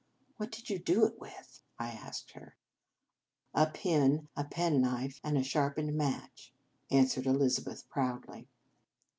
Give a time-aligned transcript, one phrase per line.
[0.37, 2.33] "What did you do it with?" I asked.
[3.53, 6.51] "A pin, a penknife, and a sharp ened match,"
[6.89, 8.47] answered Elizabeth proudly.